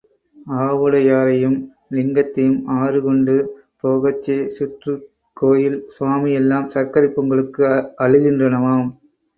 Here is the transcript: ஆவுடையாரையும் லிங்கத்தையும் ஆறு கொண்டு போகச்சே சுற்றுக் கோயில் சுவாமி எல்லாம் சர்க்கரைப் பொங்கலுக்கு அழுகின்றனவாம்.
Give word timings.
ஆவுடையாரையும் 0.59 1.57
லிங்கத்தையும் 1.91 2.57
ஆறு 2.77 3.01
கொண்டு 3.01 3.35
போகச்சே 3.83 4.39
சுற்றுக் 4.49 5.05
கோயில் 5.37 5.79
சுவாமி 5.89 6.33
எல்லாம் 6.33 6.69
சர்க்கரைப் 6.69 7.15
பொங்கலுக்கு 7.15 7.69
அழுகின்றனவாம். 7.99 8.87